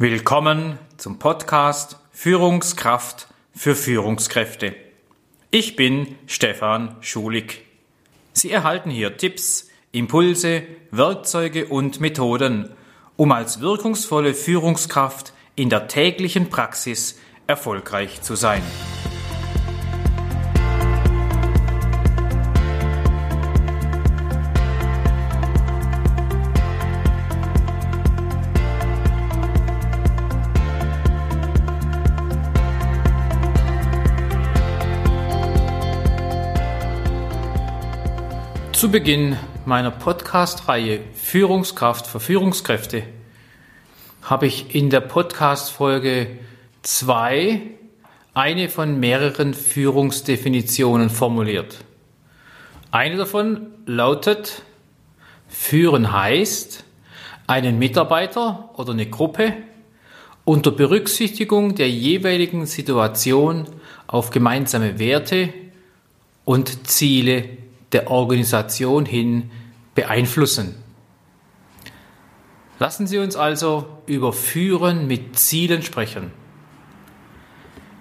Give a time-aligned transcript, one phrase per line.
[0.00, 4.76] Willkommen zum Podcast Führungskraft für Führungskräfte.
[5.50, 7.64] Ich bin Stefan Schulig.
[8.32, 12.70] Sie erhalten hier Tipps, Impulse, Werkzeuge und Methoden,
[13.16, 17.18] um als wirkungsvolle Führungskraft in der täglichen Praxis
[17.48, 18.62] erfolgreich zu sein.
[38.78, 43.02] Zu Beginn meiner Podcast-Reihe Führungskraft für Führungskräfte
[44.22, 46.28] habe ich in der Podcast-Folge
[46.82, 47.60] 2
[48.34, 51.78] eine von mehreren Führungsdefinitionen formuliert.
[52.92, 54.62] Eine davon lautet,
[55.48, 56.84] führen heißt,
[57.48, 59.54] einen Mitarbeiter oder eine Gruppe
[60.44, 63.66] unter Berücksichtigung der jeweiligen Situation
[64.06, 65.52] auf gemeinsame Werte
[66.44, 67.57] und Ziele
[67.92, 69.50] der Organisation hin
[69.94, 70.74] beeinflussen.
[72.78, 76.30] Lassen Sie uns also über Führen mit Zielen sprechen.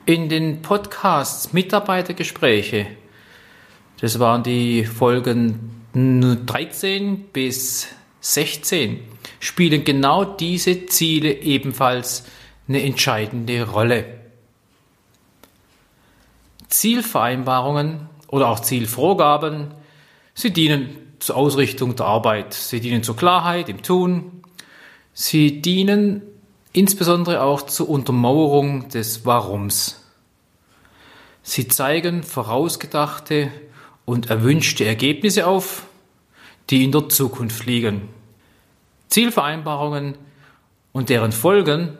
[0.05, 2.88] In den Podcasts Mitarbeitergespräche,
[3.99, 7.88] das waren die Folgen 13 bis
[8.21, 8.99] 16,
[9.39, 12.25] spielen genau diese Ziele ebenfalls
[12.67, 14.05] eine entscheidende Rolle.
[16.67, 19.73] Zielvereinbarungen oder auch Zielvorgaben.
[20.39, 22.53] Sie dienen zur Ausrichtung der Arbeit.
[22.53, 24.43] Sie dienen zur Klarheit im Tun.
[25.11, 26.21] Sie dienen
[26.73, 30.05] insbesondere auch zur Untermauerung des Warums.
[31.41, 33.52] Sie zeigen vorausgedachte
[34.05, 35.88] und erwünschte Ergebnisse auf,
[36.69, 38.08] die in der Zukunft liegen.
[39.08, 40.19] Zielvereinbarungen
[40.91, 41.97] und deren Folgen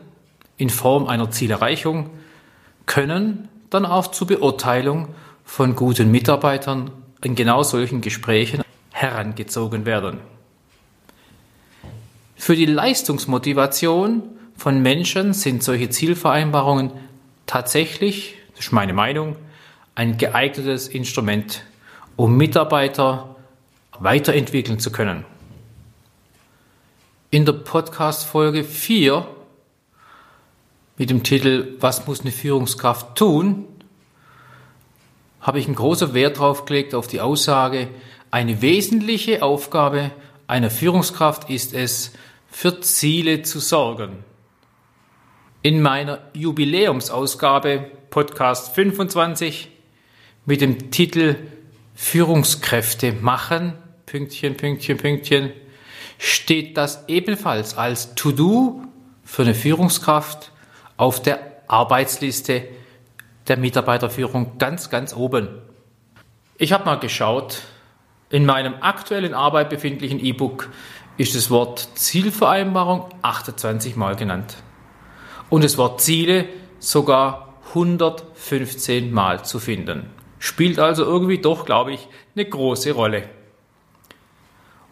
[0.56, 2.10] in Form einer Zielerreichung
[2.86, 5.08] können dann auch zur Beurteilung
[5.42, 6.92] von guten Mitarbeitern
[7.22, 8.62] in genau solchen Gesprächen
[8.92, 10.20] herangezogen werden.
[12.36, 14.22] Für die Leistungsmotivation
[14.56, 16.92] von Menschen sind solche Zielvereinbarungen
[17.46, 19.36] tatsächlich, das ist meine Meinung,
[19.94, 21.64] ein geeignetes Instrument,
[22.16, 23.36] um Mitarbeiter
[23.98, 25.24] weiterentwickeln zu können.
[27.30, 29.26] In der Podcast-Folge 4
[30.96, 33.67] mit dem Titel Was muss eine Führungskraft tun?
[35.48, 37.88] Habe ich einen großen Wert drauf gelegt auf die Aussage,
[38.30, 40.10] eine wesentliche Aufgabe
[40.46, 42.12] einer Führungskraft ist es,
[42.50, 44.24] für Ziele zu sorgen.
[45.62, 49.70] In meiner Jubiläumsausgabe Podcast 25
[50.44, 51.36] mit dem Titel
[51.94, 53.72] Führungskräfte machen,
[54.04, 55.54] Pünktchen, Pünktchen, Pünktchen,
[56.18, 58.82] steht das ebenfalls als To-Do
[59.24, 60.52] für eine Führungskraft
[60.98, 62.68] auf der Arbeitsliste
[63.48, 65.48] der Mitarbeiterführung ganz, ganz oben.
[66.56, 67.62] Ich habe mal geschaut,
[68.30, 70.68] in meinem aktuellen Arbeit befindlichen E-Book
[71.16, 74.56] ist das Wort Zielvereinbarung 28 Mal genannt.
[75.48, 76.46] Und das Wort Ziele
[76.78, 80.10] sogar 115 Mal zu finden.
[80.38, 83.28] Spielt also irgendwie doch, glaube ich, eine große Rolle.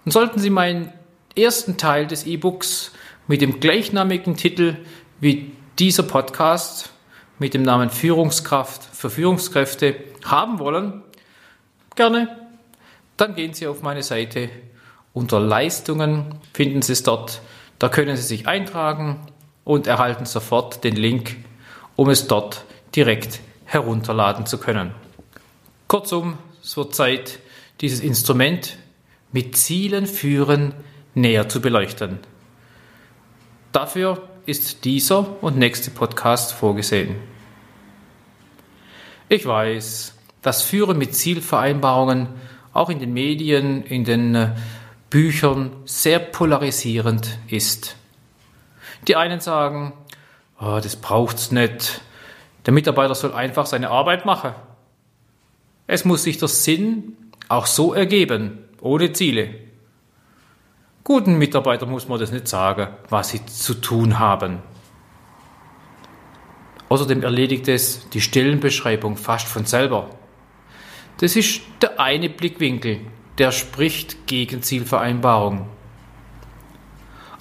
[0.04, 0.92] Und sollten Sie meinen
[1.36, 2.92] ersten Teil des E-Books
[3.28, 4.76] mit dem gleichnamigen Titel
[5.20, 6.92] wie dieser Podcast
[7.38, 11.02] mit dem Namen Führungskraft für Führungskräfte haben wollen,
[11.94, 12.36] gerne,
[13.16, 14.50] dann gehen Sie auf meine Seite.
[15.12, 17.40] Unter Leistungen finden Sie es dort.
[17.78, 19.26] Da können Sie sich eintragen
[19.64, 21.36] und erhalten sofort den Link,
[21.96, 22.64] um es dort
[22.94, 24.94] direkt herunterladen zu können.
[25.88, 27.38] Kurzum, es wird Zeit,
[27.80, 28.78] dieses Instrument
[29.32, 30.74] mit Zielen führen
[31.14, 32.18] näher zu beleuchten.
[33.72, 37.16] Dafür ist dieser und nächste Podcast vorgesehen.
[39.28, 42.28] Ich weiß, dass Führen mit Zielvereinbarungen
[42.72, 44.50] auch in den Medien, in den äh,
[45.10, 47.96] Büchern sehr polarisierend ist.
[49.08, 49.92] Die einen sagen,
[50.60, 52.00] oh, das braucht's nicht.
[52.66, 54.52] Der Mitarbeiter soll einfach seine Arbeit machen.
[55.88, 57.16] Es muss sich der Sinn
[57.48, 59.65] auch so ergeben, ohne Ziele.
[61.06, 64.58] Guten Mitarbeitern muss man das nicht sagen, was sie zu tun haben.
[66.88, 70.10] Außerdem erledigt es die Stellenbeschreibung fast von selber.
[71.18, 73.02] Das ist der eine Blickwinkel,
[73.38, 75.68] der spricht gegen Zielvereinbarung.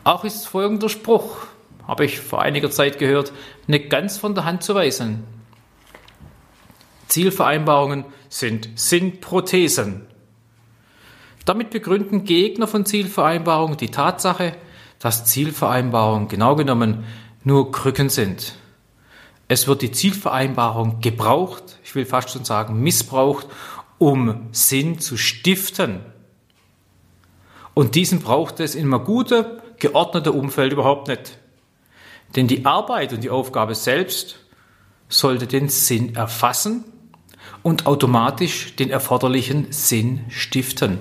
[0.03, 1.47] Auch ist folgender Spruch,
[1.87, 3.33] habe ich vor einiger Zeit gehört,
[3.65, 5.23] nicht ganz von der Hand zu weisen.
[7.07, 10.05] Zielvereinbarungen sind Sinnprothesen.
[11.45, 14.57] Damit begründen Gegner von Zielvereinbarungen die Tatsache,
[14.99, 17.03] dass Zielvereinbarungen genau genommen
[17.43, 18.55] nur Krücken sind.
[19.47, 23.47] Es wird die Zielvereinbarung gebraucht, ich will fast schon sagen missbraucht,
[23.99, 25.99] um Sinn zu stiften.
[27.75, 29.45] Und diesen braucht es in einem guten,
[29.77, 31.37] geordneten Umfeld überhaupt nicht.
[32.35, 34.39] Denn die Arbeit und die Aufgabe selbst
[35.09, 36.85] sollte den Sinn erfassen
[37.61, 40.99] und automatisch den erforderlichen Sinn stiften.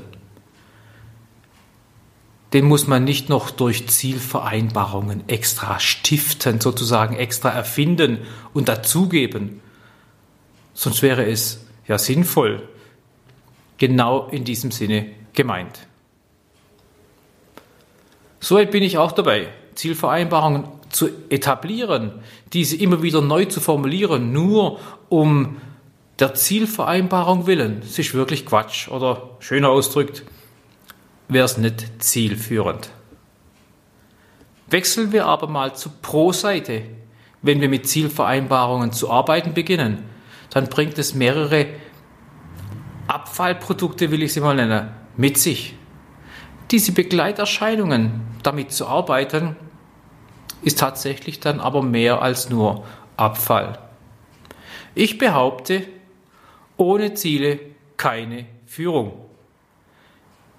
[2.55, 8.21] Den muss man nicht noch durch Zielvereinbarungen extra stiften, sozusagen extra erfinden
[8.53, 9.61] und dazugeben.
[10.73, 12.63] Sonst wäre es ja sinnvoll,
[13.77, 15.81] genau in diesem Sinne gemeint.
[18.39, 22.13] Soweit bin ich auch dabei, Zielvereinbarungen zu etablieren,
[22.53, 24.79] diese immer wieder neu zu formulieren, nur
[25.09, 25.57] um
[26.21, 27.81] der Zielvereinbarung willen.
[27.81, 30.23] Das ist wirklich Quatsch oder schöner ausdrückt,
[31.35, 32.89] wäre es nicht zielführend.
[34.69, 36.83] Wechseln wir aber mal zur Pro-Seite.
[37.43, 40.05] Wenn wir mit Zielvereinbarungen zu arbeiten beginnen,
[40.49, 41.67] dann bringt es mehrere
[43.07, 45.75] Abfallprodukte, will ich sie mal nennen, mit sich.
[46.71, 49.57] Diese Begleiterscheinungen, damit zu arbeiten,
[50.63, 52.85] ist tatsächlich dann aber mehr als nur
[53.19, 53.79] Abfall.
[54.95, 55.85] Ich behaupte,
[56.79, 57.61] ohne Ziele
[57.97, 59.24] keine Führung.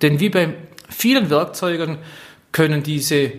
[0.01, 0.53] Denn wie bei
[0.89, 1.97] vielen Werkzeugen
[2.51, 3.31] können diese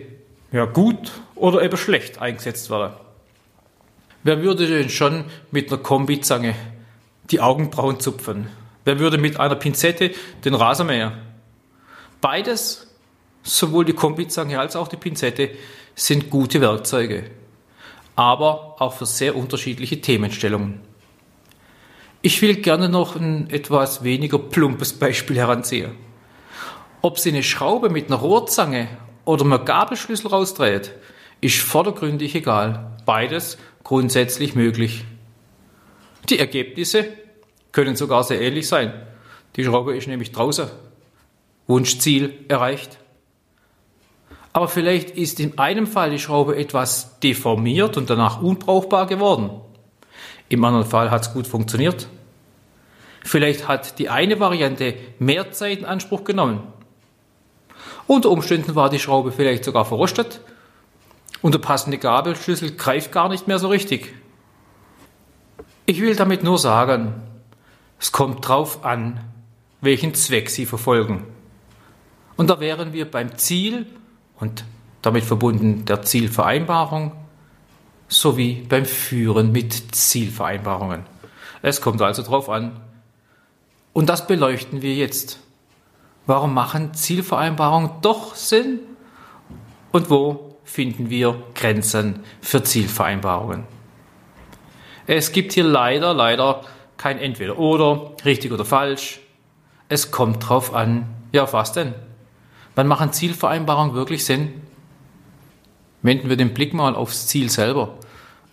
[0.51, 2.93] ja, gut oder eben schlecht eingesetzt werden.
[4.23, 6.55] Wer würde denn schon mit einer Kombizange
[7.29, 8.47] die Augenbrauen zupfen?
[8.85, 10.11] Wer würde mit einer Pinzette
[10.43, 11.17] den Rasenmäher?
[12.21, 12.87] Beides,
[13.43, 15.51] sowohl die Kombizange als auch die Pinzette,
[15.95, 17.29] sind gute Werkzeuge,
[18.15, 20.81] aber auch für sehr unterschiedliche Themenstellungen.
[22.21, 26.06] Ich will gerne noch ein etwas weniger plumpes Beispiel heranziehen.
[27.07, 28.89] Ob sie eine Schraube mit einer Rohrzange
[29.23, 30.91] oder einem Gabelschlüssel rausdreht,
[31.39, 32.97] ist vordergründig egal.
[33.05, 35.05] Beides grundsätzlich möglich.
[36.27, 37.05] Die Ergebnisse
[37.71, 38.91] können sogar sehr ähnlich sein.
[39.55, 40.67] Die Schraube ist nämlich draußen.
[41.65, 42.97] Wunschziel erreicht.
[44.51, 49.51] Aber vielleicht ist in einem Fall die Schraube etwas deformiert und danach unbrauchbar geworden.
[50.49, 52.09] Im anderen Fall hat es gut funktioniert.
[53.23, 56.73] Vielleicht hat die eine Variante mehr Zeit in Anspruch genommen.
[58.07, 60.41] Unter Umständen war die Schraube vielleicht sogar verrostet
[61.41, 64.13] und der passende Gabelschlüssel greift gar nicht mehr so richtig.
[65.85, 67.13] Ich will damit nur sagen,
[67.99, 69.19] es kommt drauf an,
[69.81, 71.25] welchen Zweck Sie verfolgen.
[72.35, 73.87] Und da wären wir beim Ziel
[74.39, 74.63] und
[75.01, 77.11] damit verbunden der Zielvereinbarung
[78.07, 81.03] sowie beim Führen mit Zielvereinbarungen.
[81.61, 82.79] Es kommt also darauf an.
[83.93, 85.39] Und das beleuchten wir jetzt.
[86.27, 88.79] Warum machen Zielvereinbarungen doch Sinn?
[89.93, 93.63] Und wo finden wir Grenzen für Zielvereinbarungen?
[95.07, 96.65] Es gibt hier leider, leider
[96.97, 99.21] kein Entweder oder, richtig oder falsch.
[99.87, 101.95] Es kommt drauf an, ja, was denn?
[102.75, 104.61] Wann machen Zielvereinbarungen wirklich Sinn?
[106.01, 107.97] Wenden wir den Blick mal aufs Ziel selber.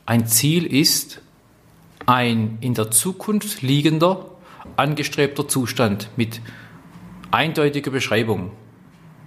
[0.07, 1.21] Ein Ziel ist
[2.07, 4.27] ein in der Zukunft liegender,
[4.77, 6.41] angestrebter Zustand mit
[7.35, 8.53] eindeutiger Beschreibung.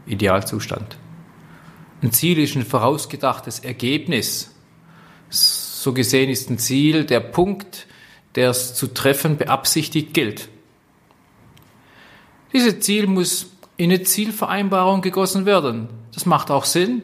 [0.06, 0.98] Idealzustand.
[2.01, 4.56] Ein Ziel ist ein vorausgedachtes Ergebnis.
[5.30, 7.87] So gesehen ist ein Ziel der Punkt,
[8.35, 10.49] der es zu treffen beabsichtigt gilt.
[12.54, 15.90] Dieses Ziel muss in eine Zielvereinbarung gegossen werden.
[16.14, 17.04] Das macht auch Sinn.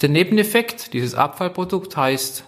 [0.00, 2.44] Der Nebeneffekt dieses Abfallprodukt heißt,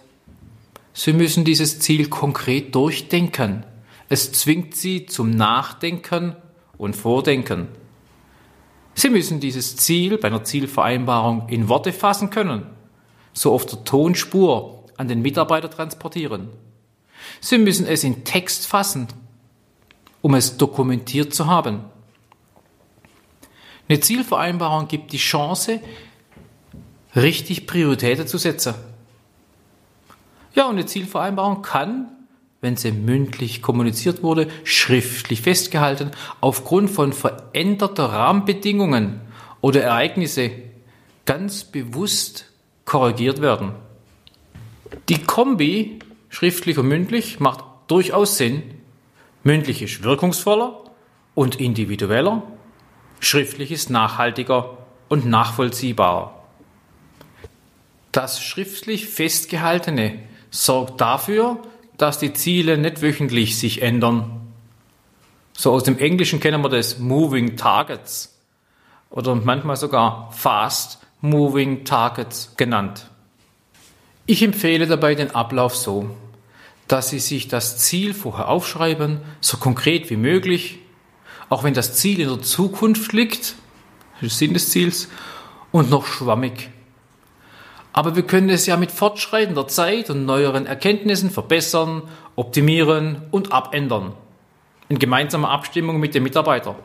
[0.93, 3.63] Sie müssen dieses Ziel konkret durchdenken.
[4.09, 6.35] Es zwingt Sie zum Nachdenken
[6.77, 7.67] und Vordenken.
[8.95, 12.65] Sie müssen dieses Ziel bei einer Zielvereinbarung in Worte fassen können,
[13.33, 16.49] so auf der Tonspur an den Mitarbeiter transportieren.
[17.39, 19.07] Sie müssen es in Text fassen,
[20.21, 21.85] um es dokumentiert zu haben.
[23.87, 25.79] Eine Zielvereinbarung gibt die Chance,
[27.15, 28.73] richtig Prioritäten zu setzen.
[30.55, 32.09] Ja, und eine Zielvereinbarung kann,
[32.61, 36.11] wenn sie mündlich kommuniziert wurde, schriftlich festgehalten,
[36.41, 39.21] aufgrund von veränderter Rahmenbedingungen
[39.61, 40.51] oder Ereignisse
[41.25, 42.45] ganz bewusst
[42.85, 43.73] korrigiert werden.
[45.07, 45.99] Die Kombi,
[46.29, 48.63] schriftlich und mündlich, macht durchaus Sinn.
[49.43, 50.83] Mündlich ist wirkungsvoller
[51.35, 52.43] und individueller
[53.19, 54.77] Schriftlich ist nachhaltiger
[55.09, 56.33] und nachvollziehbarer.
[58.11, 60.19] Das schriftlich Festgehaltene
[60.51, 61.61] sorgt dafür,
[61.99, 64.39] dass die Ziele nicht wöchentlich sich ändern.
[65.53, 68.39] So aus dem Englischen kennen wir das Moving Targets
[69.09, 73.09] oder manchmal sogar Fast Moving Targets genannt.
[74.25, 76.15] Ich empfehle dabei den Ablauf so,
[76.87, 80.79] dass Sie sich das Ziel vorher aufschreiben, so konkret wie möglich,
[81.49, 83.55] auch wenn das Ziel in der Zukunft liegt,
[84.21, 85.09] das ist Sinn des Ziels,
[85.71, 86.69] und noch schwammig.
[87.99, 92.03] Aber wir können es ja mit fortschreitender Zeit und neueren Erkenntnissen verbessern,
[92.37, 94.13] optimieren und abändern.
[94.87, 96.79] In gemeinsamer Abstimmung mit dem Mitarbeiter.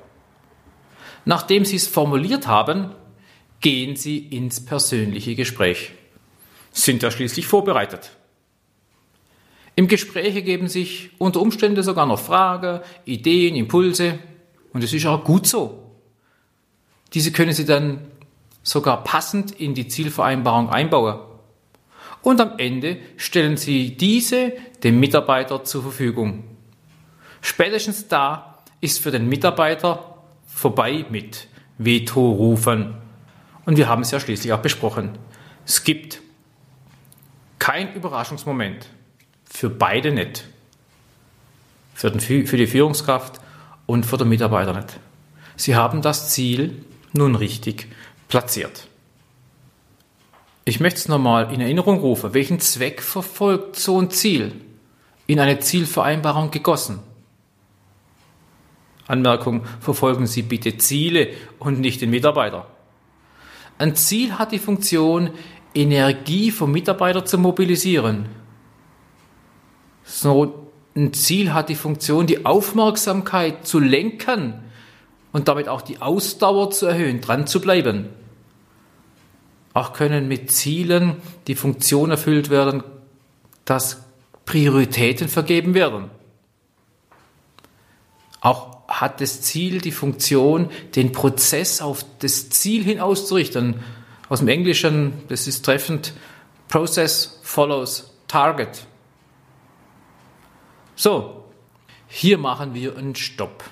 [1.24, 2.96] Nachdem Sie es formuliert haben,
[3.60, 5.92] gehen Sie ins persönliche Gespräch.
[6.72, 8.10] Sind ja schließlich vorbereitet.
[9.76, 14.18] Im Gespräch ergeben sich unter Umständen sogar noch Fragen, Ideen, Impulse.
[14.72, 15.92] Und es ist auch gut so.
[17.12, 18.00] Diese können Sie dann
[18.64, 21.20] sogar passend in die Zielvereinbarung einbauen.
[22.22, 26.42] Und am Ende stellen Sie diese dem Mitarbeiter zur Verfügung.
[27.42, 30.16] Spätestens da ist für den Mitarbeiter
[30.46, 32.94] vorbei mit Veto rufen.
[33.66, 35.18] Und wir haben es ja schließlich auch besprochen.
[35.66, 36.22] Es gibt
[37.58, 38.88] kein Überraschungsmoment.
[39.44, 40.44] Für beide nicht.
[41.92, 43.40] Für, den, für die Führungskraft
[43.86, 44.98] und für den Mitarbeiter nicht.
[45.56, 47.88] Sie haben das Ziel nun richtig
[48.34, 48.88] platziert.
[50.64, 52.34] Ich möchte es nochmal in Erinnerung rufen.
[52.34, 54.60] Welchen Zweck verfolgt so ein Ziel?
[55.28, 56.98] In eine Zielvereinbarung gegossen.
[59.06, 61.28] Anmerkung, verfolgen Sie bitte Ziele
[61.60, 62.66] und nicht den Mitarbeiter.
[63.78, 65.30] Ein Ziel hat die Funktion,
[65.72, 68.26] Energie vom Mitarbeiter zu mobilisieren.
[70.02, 74.54] So ein Ziel hat die Funktion, die Aufmerksamkeit zu lenken
[75.30, 78.08] und damit auch die Ausdauer zu erhöhen, dran zu bleiben.
[79.74, 81.16] Auch können mit Zielen
[81.48, 82.84] die Funktion erfüllt werden,
[83.64, 84.04] dass
[84.46, 86.10] Prioritäten vergeben werden.
[88.40, 93.80] Auch hat das Ziel die Funktion, den Prozess auf das Ziel hin auszurichten.
[94.28, 96.12] Aus dem Englischen, das ist treffend,
[96.68, 98.86] Process follows Target.
[100.94, 101.44] So,
[102.06, 103.64] hier machen wir einen Stopp.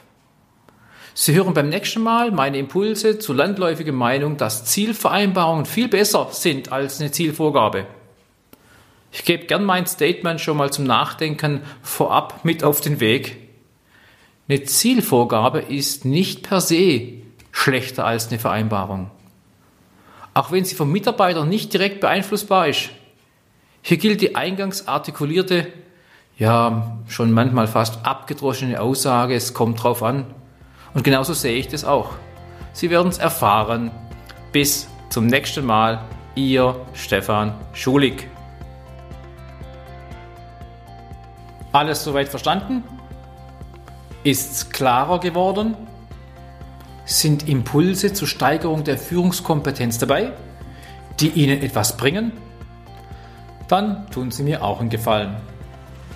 [1.14, 6.72] Sie hören beim nächsten Mal meine Impulse zur landläufigen Meinung, dass Zielvereinbarungen viel besser sind
[6.72, 7.86] als eine Zielvorgabe.
[9.12, 13.36] Ich gebe gern mein Statement schon mal zum Nachdenken vorab mit auf den Weg.
[14.48, 17.12] Eine Zielvorgabe ist nicht per se
[17.52, 19.10] schlechter als eine Vereinbarung.
[20.32, 22.88] Auch wenn sie vom Mitarbeiter nicht direkt beeinflussbar ist.
[23.82, 25.66] Hier gilt die eingangs artikulierte,
[26.38, 30.24] ja, schon manchmal fast abgedroschene Aussage, es kommt drauf an.
[30.94, 32.10] Und genauso sehe ich das auch.
[32.72, 33.90] Sie werden es erfahren.
[34.52, 36.04] Bis zum nächsten Mal.
[36.34, 38.26] Ihr Stefan Schulig.
[41.72, 42.84] Alles soweit verstanden?
[44.24, 45.76] Ist's klarer geworden?
[47.04, 50.32] Sind Impulse zur Steigerung der Führungskompetenz dabei,
[51.20, 52.32] die Ihnen etwas bringen?
[53.68, 55.36] Dann tun Sie mir auch einen Gefallen.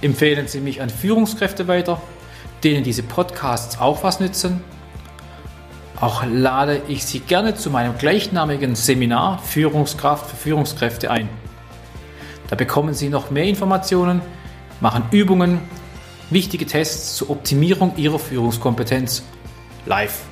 [0.00, 2.00] Empfehlen Sie mich an Führungskräfte weiter
[2.64, 4.62] denen diese Podcasts auch was nützen.
[6.00, 11.28] Auch lade ich Sie gerne zu meinem gleichnamigen Seminar Führungskraft für Führungskräfte ein.
[12.48, 14.20] Da bekommen Sie noch mehr Informationen,
[14.80, 15.60] machen Übungen,
[16.30, 19.22] wichtige Tests zur Optimierung Ihrer Führungskompetenz
[19.86, 20.24] live.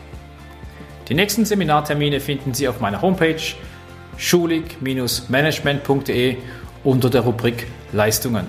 [1.09, 3.41] Die nächsten Seminartermine finden Sie auf meiner Homepage
[4.17, 6.37] schulig-management.de
[6.83, 8.47] unter der Rubrik Leistungen.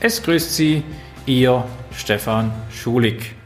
[0.00, 0.82] Es grüßt Sie
[1.26, 1.64] Ihr
[1.96, 3.41] Stefan Schulig.